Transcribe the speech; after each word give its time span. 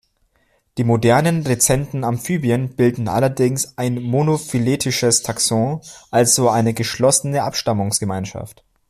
Die 0.79 0.83
modernen, 0.83 1.45
rezenten 1.45 2.03
Amphibien 2.03 2.75
bilden 2.75 3.07
allerdings 3.07 3.77
ein 3.77 4.01
monophyletisches 4.01 5.21
Taxon, 5.21 5.79
also 6.09 6.49
eine 6.49 6.73
geschlossene 6.73 7.43
Abstammungsgemeinschaft. 7.43 8.65